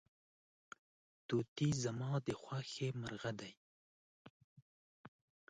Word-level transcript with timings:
توتي 1.27 1.69
زما 1.83 2.11
د 2.25 2.27
خوښې 2.41 2.89
مرغه 3.01 3.31
دی. 3.39 3.53